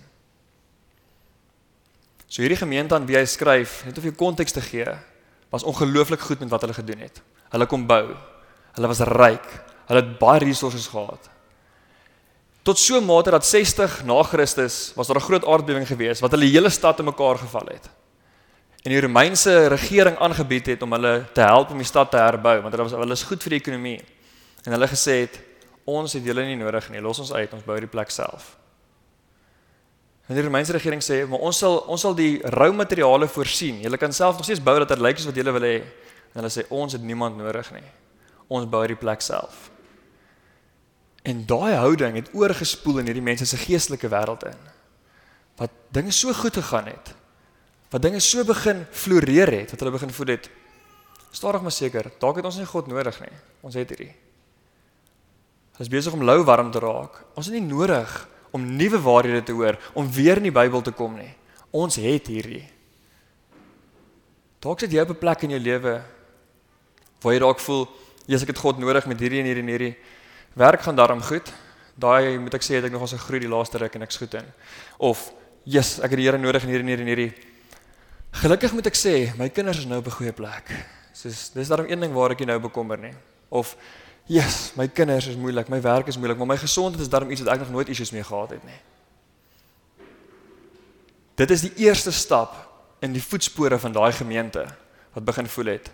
[2.30, 4.92] So hierdie gemeente aan wie hy skryf, net om jou konteks te gee,
[5.50, 7.22] was ongelooflik goed met wat hulle gedoen het.
[7.56, 8.04] Hulle kom bou.
[8.78, 9.48] Hulle was ryk.
[9.88, 11.32] Hulle het baie resources gehad.
[12.68, 16.32] Tot so 'n mate dat 60 na Christus was daar 'n groot aardbewing gewees wat
[16.32, 17.90] hulle hele stad te mekaar geval het.
[18.84, 22.62] En die Romeinse regering aangebied het om hulle te help om die stad te herbou
[22.62, 24.04] want hulle was hulle is goed vir die ekonomie.
[24.64, 25.47] En hulle gesê het
[25.88, 28.56] ons het julle nie nodig nie, los ons uit, ons bou die plek self.
[30.28, 33.80] En die Romeinse regering sê, maar ons sal ons sal die rou materiale voorsien.
[33.86, 35.78] Julle kan self nog steeds bou dat dit lyk soos wat julle wil hê.
[36.34, 37.86] En hulle sê ons het niemand nodig nie.
[38.52, 39.70] Ons bou die plek self.
[41.28, 44.60] En daai houding het oorgespoel in hierdie mense se geestelike wêreld in.
[45.60, 47.16] Wat dinge so goed gegaan het.
[47.92, 50.52] Wat dinge so begin floreer het, dat hulle begin voel het
[51.32, 53.36] stadig maar seker, dalk het ons nie God nodig nie.
[53.64, 54.12] Ons het hierdie.
[55.78, 57.22] Ons is besig om lou warm te raak.
[57.38, 58.10] Ons het nie nodig
[58.52, 61.30] om nuwe waarhede te hoor, om weer in die Bybel te kom nie.
[61.72, 62.64] Ons het hierdie.
[64.64, 66.02] Dalk sit jy op 'n plek in jou lewe
[67.22, 67.88] waar jy dalk voel,
[68.26, 69.96] jy's ek het God nodig met hierdie en hierdie en hierdie.
[70.56, 71.54] Werk gaan daarom goed.
[71.96, 74.34] Daai moet ek sê het ek nog 'n groei die laaste ruk en ek's goed
[74.34, 74.46] in.
[74.98, 77.34] Of, "Jesus, ek het die Here nodig in hierdie en hierdie en hierdie."
[78.32, 80.70] Gelukkig moet ek sê, my kinders is nou op 'n goeie plek.
[81.14, 83.14] Soos dis daarom een ding waar ek nie nou bekommer nie.
[83.50, 83.76] Of
[84.28, 87.42] Yes, my kinders is moeilik, my werk is moeilik, maar my gesondheid is daarom iets
[87.46, 88.80] wat ek nog nooit issues mee gehad het nie.
[91.40, 92.56] Dit is die eerste stap
[93.00, 94.66] in die voetspore van daai gemeente
[95.14, 95.92] wat begin voel het.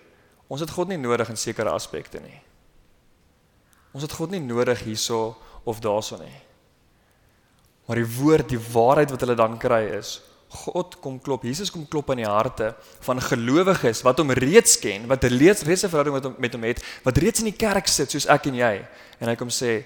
[0.47, 2.39] Ons het God nie nodig in sekere aspekte nie.
[3.93, 5.35] Ons het God nie nodig hierso
[5.69, 6.39] of daarso nie.
[7.85, 10.17] Maar die woord, die waarheid wat hulle dan kry is,
[10.53, 15.07] God kom klop, Jesus kom klop aan die harte van gelowiges wat hom reeds ken,
[15.09, 17.87] wat reeds reeds 'n verhouding met hom met hom het, wat reeds in die kerk
[17.87, 18.85] sit soos ek en jy.
[19.19, 19.83] En hy kom sê,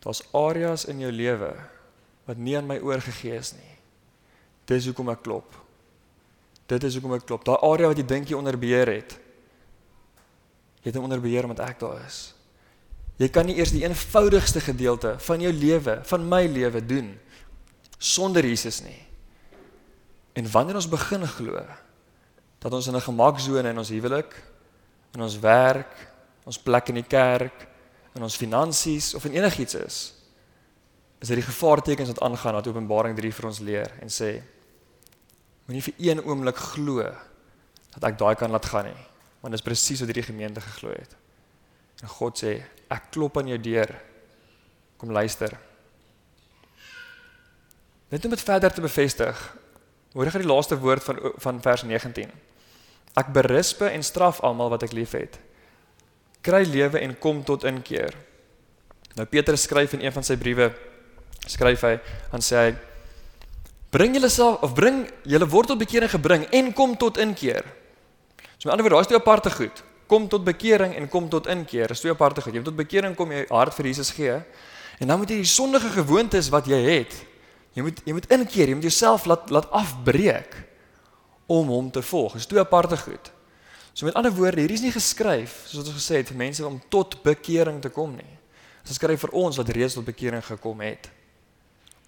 [0.00, 1.52] daar's areas in jou lewe
[2.26, 3.76] wat nie aan my oorgegee is nie.
[4.66, 5.54] Dis hoekom ek klop.
[6.68, 7.44] Dit is hoekom ek klop.
[7.44, 9.16] Daai area wat jy dink jy onder beheer het.
[10.82, 12.34] Jy het hom onder beheer omdat ek daar is.
[13.18, 17.18] Jy kan nie eers die eenvoudigste gedeelte van jou lewe, van my lewe doen
[17.98, 19.07] sonder Jesus nie.
[20.38, 21.62] En wanneer ons begin glo
[22.62, 24.34] dat ons in 'n gemaksone in ons huwelik,
[25.14, 25.94] in ons werk,
[26.44, 27.66] ons plek in die kerk,
[28.14, 30.14] in ons finansies of in enigiets is,
[31.18, 34.42] is dit die gevaartekens wat aangaan wat Openbaring 3 vir ons leer en sê
[35.66, 37.02] moenie vir een oomblik glo
[37.94, 39.04] dat ek daai kan laat gaan nie,
[39.40, 41.16] want dit is presies wat hierdie gemeente geglo het.
[42.02, 43.90] En God sê, ek klop aan jou deur.
[44.96, 45.58] Kom luister.
[48.08, 49.56] Net om dit verder te bevestig,
[50.18, 52.30] Hoor gou die laaste woord van van vers 19.
[53.18, 55.38] Ek berispe en straf almal wat ek liefhet.
[56.42, 58.16] Kry lewe en kom tot inkeer.
[59.14, 60.72] Nou Petrus skryf in een van sy briewe
[61.46, 61.92] skryf hy
[62.34, 62.74] en sê hy
[63.94, 67.62] bring julle self of bring julle word tot bekering gebring en kom tot inkeer.
[68.58, 69.84] So met ander woorde, daar's twee aparte goed.
[70.10, 71.94] Kom tot bekering en kom tot inkeer.
[71.94, 72.52] Dis twee aparte goed.
[72.52, 74.34] Jy moet tot bekering kom jy hart vir Jesus gee.
[74.98, 77.14] En dan moet jy die sondige gewoontes wat jy het
[77.78, 80.56] Jy moet jy moet inkeer, jy moet jouself laat laat afbreek
[81.46, 82.34] om hom te volg.
[82.34, 83.30] Dis twee aparte goed.
[83.92, 86.64] So met ander woorde, hier is nie geskryf soos wat ons gesê het vir mense
[86.66, 88.34] om tot bekering te kom nie.
[88.82, 91.10] Dit is geskryf vir ons wat reeds tot bekering gekom het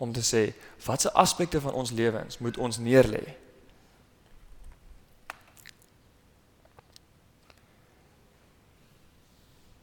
[0.00, 0.48] om te sê
[0.86, 3.22] watse aspekte van ons lewens moet ons neerlê.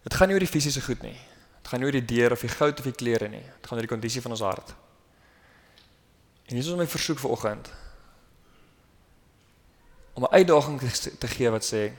[0.03, 1.15] Dit gaan nie oor die fisiese goed nie.
[1.61, 3.43] Dit gaan nie oor die deur of die goud of die klere nie.
[3.43, 4.75] Dit gaan oor die kondisie van ons hart.
[6.47, 7.71] En hier is my versoek vir oggend
[10.17, 10.79] om 'n uitdaging
[11.19, 11.93] te gee wat sê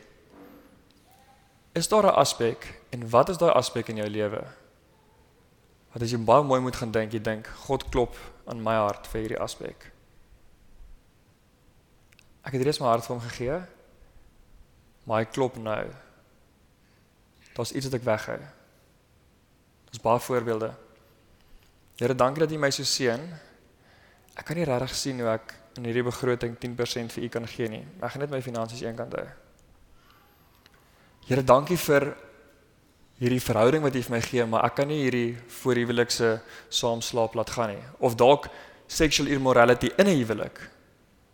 [1.72, 4.42] is daar 'n aspek en wat is daai aspek in jou lewe?
[5.92, 9.06] Wat as jy baie mooi moet gaan dink, jy dink God klop aan my hart
[9.06, 9.92] vir hierdie aspek.
[12.42, 13.62] Ek het reeds my hart vir hom gegee.
[15.04, 15.88] Maar hy klop nou.
[17.54, 18.38] Daar's iets wat ek weghou.
[19.84, 20.74] Daar's baie voorbeelde.
[21.96, 23.32] Here, dankie dat U my so seën
[24.38, 27.68] ek kan nie regtig sien hoe ek in hierdie begroting 10% vir u kan gee
[27.70, 27.84] nie.
[28.00, 29.26] Ek gaan net my finansies eenkant hou.
[31.28, 32.14] Here, dankie vir
[33.18, 36.38] hierdie verhouding wat u vir my gee, maar ek kan nie hierdie voorhuwelikse
[36.70, 37.84] saamslaap laat gaan nie.
[37.98, 38.48] Of dalk
[38.88, 40.58] sexual immorality in 'n huwelik.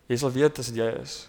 [0.09, 1.29] Jy sal weet as dit jy is.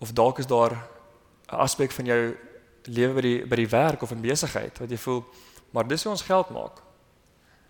[0.00, 2.36] Of dalk is daar 'n aspek van jou
[2.84, 5.24] lewe by die by die werk of in besigheid wat jy voel,
[5.70, 6.82] maar dis hoe ons geld maak.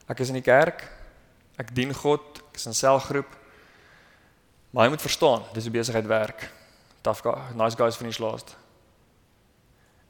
[0.09, 0.98] Ek is in die kerk,
[1.59, 3.35] Ek dien God, ek is in selgroep.
[4.71, 6.51] Maar hy moet verstaan, dis 'n besigheid werk.
[7.03, 8.57] Tough guy, nice guys finish last.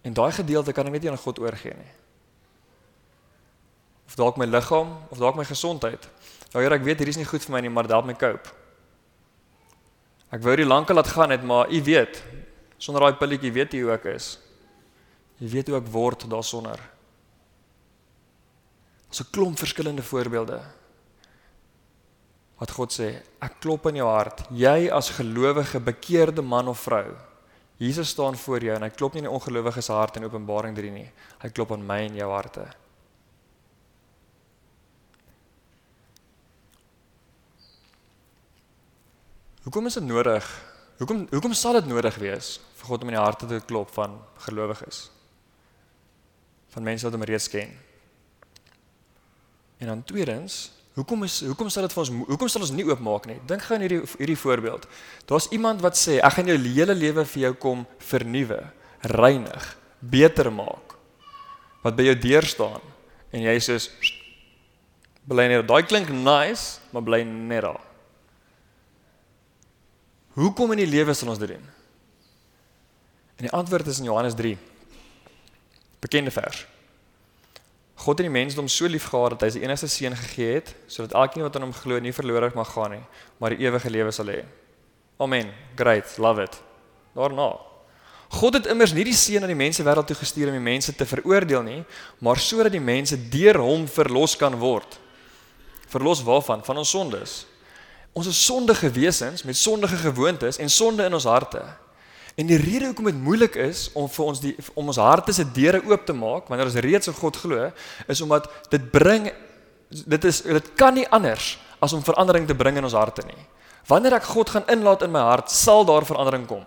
[0.02, 1.92] En daai gedeelte kan ek net nie aan God oorgee nie.
[4.06, 6.08] Of dalk my liggaam of dalk my gesondheid.
[6.52, 8.14] Nou Here, ek weet hierdie is nie goed vir my nie, maar dit help my
[8.14, 8.48] cope.
[10.32, 12.22] Ek wou dit lankal laat gaan het, maar u weet,
[12.78, 14.38] sonder daai pilletjie weet jy hoe ek is.
[15.40, 16.80] Jy weet hoe ek word daarsonder.
[19.10, 20.60] So 'n klomp verskillende voorbeelde.
[22.58, 23.12] Wat God sê,
[23.44, 24.42] ek klop in jou hart.
[24.50, 27.14] Jy as gelowige bekeerde man of vrou.
[27.78, 30.74] Jesus staan voor jou en hy klop nie in die ongelowiges se hart in Openbaring
[30.74, 31.06] 3 nie.
[31.38, 32.64] Hy klop aan my en jou harte.
[39.62, 40.48] Hoekom is dit nodig?
[40.98, 44.16] Hoekom hoekom sal dit nodig wees vir God om in die harte te klop van
[44.48, 45.04] gelowiges?
[46.74, 47.70] Van mense wat hom reeds ken.
[49.78, 53.28] En dan tweedens, hoekom is hoekom sal dit vir ons hoekom sal ons nie oopmaak
[53.30, 53.38] nie?
[53.46, 54.86] Dink gou aan hierdie hierdie voorbeeld.
[55.30, 58.60] Daar's iemand wat sê ek gaan jou hele lewe vir jou kom vernuwe,
[59.14, 59.68] reinig,
[60.00, 60.96] beter maak.
[61.84, 62.82] Wat by jou deur staan
[63.30, 63.78] en jy sê
[65.28, 67.84] bly net daai klink nice, maar bly net daar.
[70.38, 71.64] Hoekom in die lewe sal ons dit doen?
[73.38, 74.56] En die antwoord is in Johannes 3.
[76.02, 76.64] Bekende vers.
[77.98, 81.16] God het die mensdom so lief gehad dat hy sy enigste seun gegee het sodat
[81.18, 83.04] elkeen wat aan hom glo nie verlore mag gaan nie,
[83.42, 84.44] maar die ewige lewe sal hê.
[85.18, 85.50] Amen.
[85.76, 86.60] Great, love it.
[87.18, 87.56] Daarna.
[88.38, 90.94] God het immers nie die seun aan die mense wêreld toe gestuur om die mense
[90.94, 91.80] te veroordeel nie,
[92.22, 94.98] maar sodat die mense deur hom verlos kan word.
[95.88, 96.62] Verlos waarvan?
[96.62, 97.38] Van ons sondes.
[98.12, 101.64] Ons is sondige wesens met sondige gewoontes en sonde in ons harte.
[102.38, 105.42] En die rede hoekom dit moeilik is om vir ons die om ons harte se
[105.54, 107.70] deure oop te maak wanneer ons reeds in God glo,
[108.06, 109.26] is omdat dit bring
[109.88, 113.40] dit is dit kan nie anders as om verandering te bring in ons harte nie.
[113.90, 116.62] Wanneer ek God gaan inlaat in my hart, sal daar verandering kom.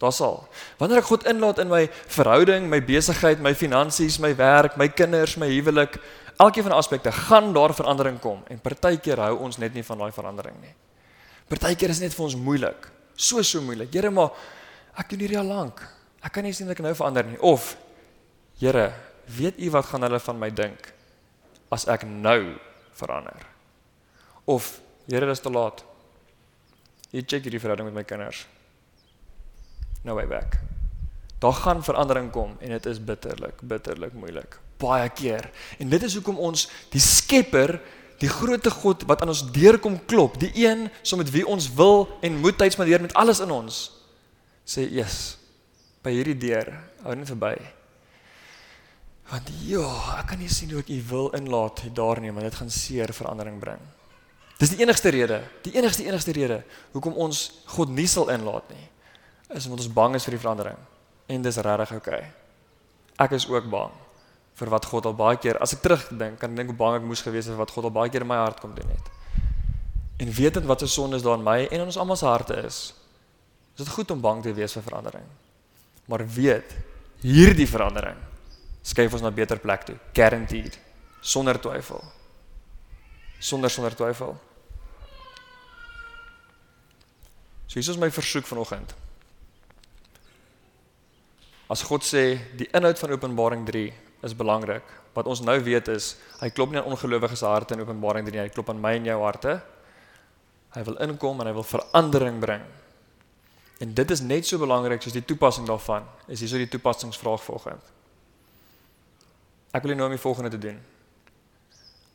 [0.00, 0.40] Daar sal.
[0.80, 1.84] Wanneer ek God inlaat in my
[2.16, 5.98] verhouding, my besigheid, my finansies, my werk, my kinders, my huwelik,
[6.40, 10.00] elkeen van die aspekte gaan daar verandering kom en partykeer hou ons net nie van
[10.00, 10.74] daai verandering nie.
[11.50, 12.88] Partykeer is net vir ons moeilik.
[13.14, 13.92] So so moeilik.
[13.94, 14.32] Here, maar
[14.98, 15.80] ek doen hierdie al lank.
[16.24, 17.40] Ek kan nie sien dat ek nou verander nie.
[17.40, 17.74] Of
[18.54, 18.92] Here,
[19.34, 20.92] weet U wat gaan hulle van my dink
[21.74, 22.54] as ek nou
[22.94, 23.42] verander?
[24.46, 24.78] Of
[25.10, 25.82] Here, dis te laat.
[27.10, 28.44] Jy check hierdie verhouding met my kinders.
[30.06, 30.60] No way back.
[31.42, 34.56] Daar gaan verandering kom en dit is bitterlik, bitterlik moeilik.
[34.80, 35.50] Baie keer.
[35.78, 37.76] En dit is hoekom ons die Skepper
[38.22, 41.66] die grootte God wat aan ons deur kom klop, die een so met wie ons
[41.74, 43.82] wil en moet tydsmadeer met alles in ons
[44.64, 45.36] sê yes
[46.04, 46.70] by hierdie deur
[47.04, 47.56] hou net verby.
[49.30, 49.84] Want ja
[50.18, 53.12] ek kan nie sien hoe ek u wil inlaat daar nie want dit gaan seer
[53.16, 53.80] verandering bring.
[54.60, 57.46] Dis die enigste rede die enigste enigste rede hoekom ons
[57.76, 58.88] God nie sal inlaat nie
[59.54, 60.80] is omdat ons bang is vir die verandering.
[61.28, 62.32] En dis regtig oukei okay.
[63.24, 63.92] ek is ook bang
[64.54, 67.06] vir wat God al baie keer as ek terugdink kan ek dink hoe bang ek
[67.08, 69.08] moes gewees het wat God al baie keer in my hart kom doen het.
[70.20, 72.92] En wetend wat se sondes daar in my en in ons almal se harte is
[73.74, 75.26] Is dit goed om bang te wees vir verandering?
[76.06, 76.76] Maar weet,
[77.24, 78.18] hierdie verandering
[78.84, 80.78] skuif ons na 'n beter plek toe, guaranteed,
[81.20, 82.04] sonder twyfel.
[83.40, 84.36] Sonder sonder twyfel.
[87.66, 88.94] So hier is my versoek vanoggend.
[91.68, 94.84] As God sê die inhoud van Openbaring 3 is belangrik,
[95.14, 98.42] wat ons nou weet is hy klop nie aan ongelowiges harte in Openbaring 3 nie,
[98.44, 99.62] hy klop aan my en jou harte.
[100.74, 102.62] Hy wil inkom en hy wil verandering bring.
[103.82, 106.06] En dit is net so belangrik soos die toepassing daarvan.
[106.26, 107.90] Is hierso die toepassingsvraag volgens.
[109.74, 110.78] Ek wil nou om die volgende te doen.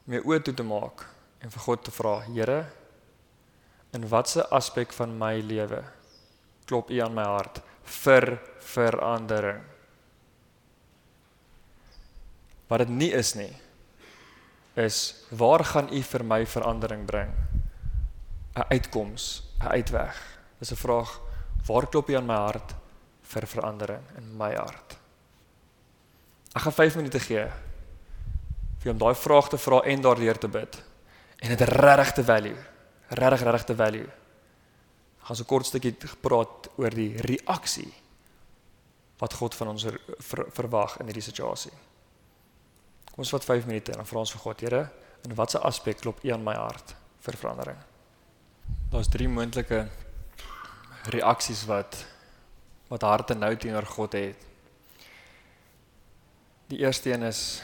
[0.08, 1.04] Om jou oë toe te maak
[1.44, 2.60] en vir God te vra, Here,
[3.96, 5.84] in watter aspek van my lewe
[6.70, 7.62] klop U aan my hart
[8.00, 9.64] vir verandering?
[12.70, 13.52] Wat dit nie is nie
[14.80, 17.34] is waar gaan U vir my verandering bring?
[18.56, 20.16] 'n Uitkoms, 'n uitweg.
[20.60, 21.20] Dis 'n vraag
[21.70, 22.74] Waar klop jy aan my hart
[23.30, 24.96] vir verandering in my hart?
[26.56, 27.44] Ek gaan 5 minute gee
[28.80, 30.80] vir om daai vraag te vra en daardeur te bid.
[31.44, 32.58] En dit regtig te value.
[33.10, 34.08] Regtig regtig te value.
[35.20, 37.92] Ek gaan so kort stukkie gepraat oor die reaksie
[39.20, 41.74] wat God van ons ver, verwag in hierdie situasie.
[43.12, 44.84] Kom ons vat 5 minute en dan vra ons vir God, Here,
[45.28, 46.96] in watter aspek klop U aan my hart
[47.28, 47.82] vir verandering?
[48.90, 49.84] Daar's drie moontlike
[51.14, 52.06] reaksies wat
[52.90, 54.46] wat harte nou teenoor God het.
[56.70, 57.62] Die eerste een is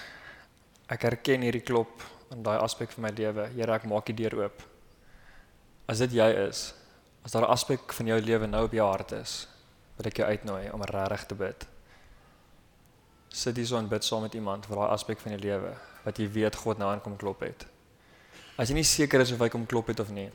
[0.85, 2.03] ek erken hierdie klop
[2.33, 3.47] in daai aspek van my lewe.
[3.55, 4.61] Here, ek maak die deur oop.
[5.89, 6.73] As dit jy is,
[7.25, 9.47] as daar 'n aspek van jou lewe nou op jou hart is,
[9.97, 11.67] wil ek jou uitnooi om regtig te bid.
[13.29, 16.17] Sit hier so en bid saam met iemand vir daai aspek van jou lewe wat
[16.17, 17.65] jy weet God nou aankom klop het.
[18.57, 20.29] As jy nie seker is of hy kom klop het of nie.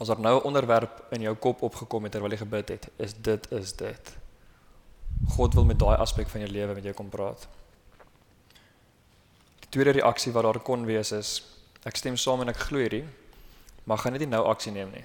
[0.00, 3.14] As daar nou 'n onderwerp in jou kop opgekom het terwyl jy gebid het, is
[3.14, 4.16] dit is dit.
[5.28, 7.48] God wil met daai aspek van jou lewe met jou kom praat.
[9.60, 11.42] Die tweede reaksie wat daar kon wees is
[11.84, 13.04] ek stem saam en ek glo hierdie,
[13.84, 15.04] maar gaan net nie nou aksie neem nie.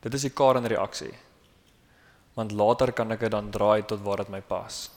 [0.00, 1.14] Dit is die Karen reaksie.
[2.34, 4.90] Want later kan ek dit dan draai tot waar dit my pas.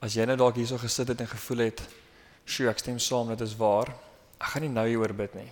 [0.00, 1.82] As jy nou dalk hierso gesit het en gevoel het,
[2.44, 3.88] "Sjoe, ek stem saam, dit is waar."
[4.38, 5.50] Ek gaan nie nou hieroor bid nie.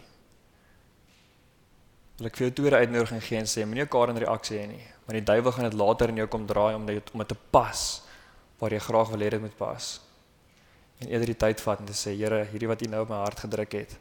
[2.15, 4.85] Wil ek vir jou tweede uitnodiging gee en sê, moenie 'n Karen reaksie hê nie,
[5.07, 7.35] want die duiwel gaan dit later in jou kom draai om dit om dit te
[7.51, 8.03] pas
[8.61, 10.01] waar jy graag wil hê dit moet pas.
[11.01, 13.17] En eerder die tyd vat en te sê, Here, hierdie wat U nou op my
[13.17, 13.99] hart gedruk het,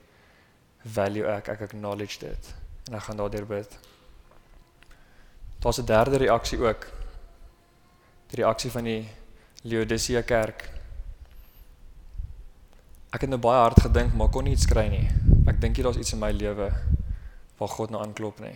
[0.85, 2.53] value ek, ek acknowledge dit
[2.87, 3.77] en ek gaan daardeur bid.
[5.59, 6.87] Daar's 'n derde reaksie ook.
[8.29, 9.09] Die reaksie van die
[9.63, 10.69] Laodicea kerk.
[13.11, 15.09] Ek het nou baie hard gedink, maar kon nie iets kry nie.
[15.47, 16.71] Ek dink jy daar's iets in my lewe
[17.57, 18.55] waar God nou aanklop nie.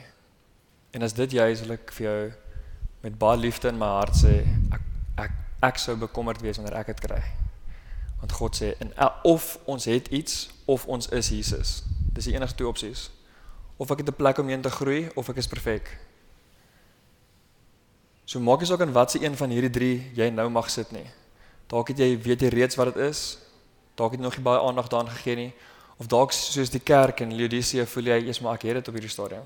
[0.91, 2.21] En as dit jy is, wil ek vir jou
[3.03, 4.39] met baie liefde in my hart sê,
[4.73, 4.85] ek
[5.27, 5.35] ek
[5.67, 7.21] ek sou bekommerd wees wanneer ek dit kry.
[8.21, 8.93] Want God sê en
[9.25, 11.83] of ons het iets of ons is Jesus.
[12.13, 13.09] Dis die enigste twee opsies.
[13.77, 15.97] Of ek het 'n plek om heen te groei of ek is perfek.
[18.25, 21.05] So maak nie saak in watse een van hierdie 3 jy nou mag sit nie.
[21.67, 23.37] Dalk het jy weet jy reeds wat dit is.
[23.95, 25.53] Dalk het jy nog nie baie aandag daaraan gegee nie
[25.97, 28.97] of dalk soos die kerk in Laodicea voel jy eers maar ek het dit op
[28.99, 29.45] hierdie stadium.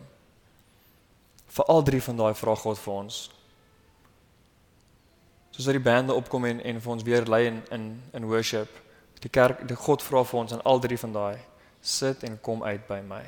[1.51, 3.19] Vir al drie van daai vra God vir ons.
[5.51, 8.69] Soos dat die bande opkom en en vir ons weer lei in in in worship.
[9.21, 11.37] Die kerk, die God vra vir ons aan al drie van daai
[11.81, 13.23] sit en kom uit by my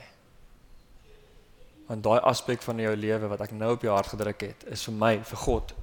[1.88, 4.86] want daai aspek van jou lewe wat ek nou op jou hart gedruk het, is
[4.88, 5.74] vir my, vir God,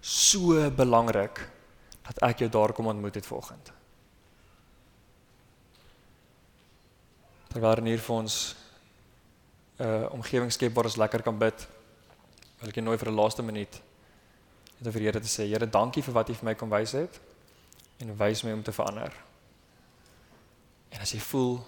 [0.00, 1.42] so belangrik
[2.08, 3.72] dat ek jou daar kom ontmoet het vanoggend.
[7.52, 8.56] Terwyl hier vir ons
[9.78, 11.68] 'n uh, omgewing skep waar ons lekker kan bid,
[12.60, 13.80] wil ek nooi vir 'n laaste minuut
[14.80, 17.20] net vir Here te sê, Here, dankie vir wat U vir my kom wys het
[18.00, 19.12] en wys my om te verander.
[20.90, 21.60] En as jy voel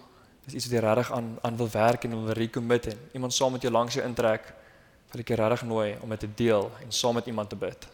[0.44, 3.52] Dis iets wat jy regtig aan aan wil werk en wil recommit en iemand saam
[3.52, 4.52] met jou langs jou intrek,
[5.12, 7.86] wil ek jou regtig nooi om dit te deel en saam met iemand te bid.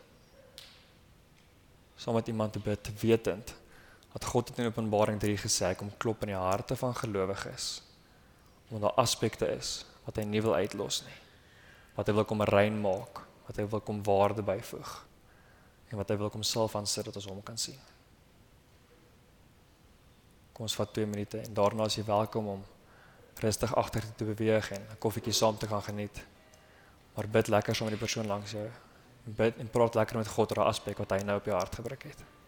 [1.96, 3.54] Saam met iemand te bid wetend
[4.12, 7.82] dat God het in Openbaring 3 gesê kom klop in die harte van gelowiges.
[8.68, 11.18] Omdat daar aspekte is wat hy nie wil uitlos nie.
[11.94, 14.98] Wat hy wil kom rein maak, wat hy wil kom waarde byvoeg
[15.90, 17.78] en wat hy wil kom self aansit dat ons hom kan sien.
[20.54, 22.62] Kom ons vat 2 minute en daarna is jy welkom om
[23.42, 26.22] rustig agter te beweeg en 'n koffietjie saam te gaan geniet.
[27.14, 28.68] Maar bid lekker saam met die persoon langs jou.
[29.24, 31.74] Bid en praat lekker met God oor 'n aspek wat hy nou op jou hart
[31.74, 32.39] gebring het.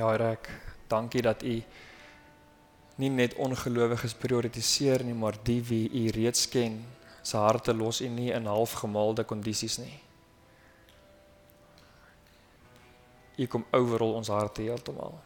[0.00, 0.48] Ja, Rek,
[0.88, 1.58] dankie dat u
[3.00, 6.78] nie net ongelowiges prioritiseer nie, maar die wie u reeds ken,
[7.22, 9.98] se harte los u nie in halfgemaalde kondisies nie.
[13.40, 15.18] U kom oorrol ons harte heeltemal.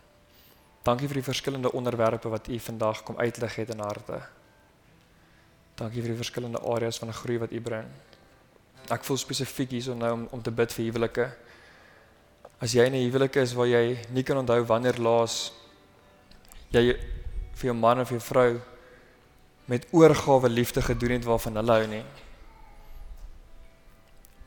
[0.86, 4.20] Dankie vir die verskillende onderwerpe wat u vandag kom uitlig het in harte.
[5.78, 7.86] Dankie vir die verskillende areas van groei wat u bring.
[8.90, 11.30] Ek voel spesifiek hierso nou om om te bid vir huwelike.
[12.64, 15.52] As jy in 'n huwelik is waar jy nie kan onthou wanneer laas
[16.72, 16.96] jy
[17.54, 18.60] vir jou man of jou vrou
[19.68, 22.04] met oorgawe liefde gedoen het waarvan hulle hou nie.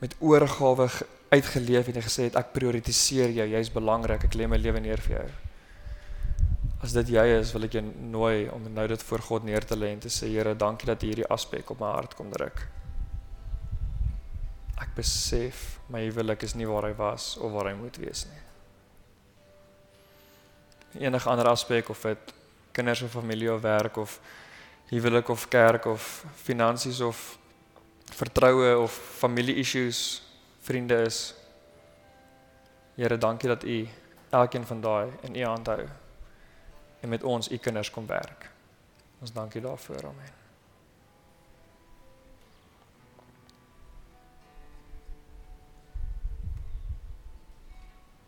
[0.01, 0.89] Met oorgawe
[1.29, 5.01] uitgeleef het en gesê het ek prioritiseer jou, jy's belangrik, ek lê my lewe neer
[5.01, 5.29] vir jou.
[6.81, 9.75] As dit jy is, wil ek jou nooi om nou dit voor God neer te
[9.75, 12.65] lê en te sê Here, dankie dat U hierdie aspek op my hart kom druk.
[14.77, 18.43] Ek besef my huwelik is nie waar hy was of waar hy moet wees nie.
[21.07, 22.33] Enige ander aspek of dit
[22.77, 24.19] kinders of familie of werk of
[24.91, 27.37] huwelik of kerk of finansies of
[28.15, 30.21] vertroue of familie issues,
[30.61, 31.35] vriende is.
[32.95, 33.87] Here, dankie dat U
[34.29, 35.85] elkeen van daai in U hand hou
[37.01, 38.49] en met ons U kinders kom werk.
[39.21, 40.05] Ons dankie daarvoor.
[40.13, 40.36] Amen.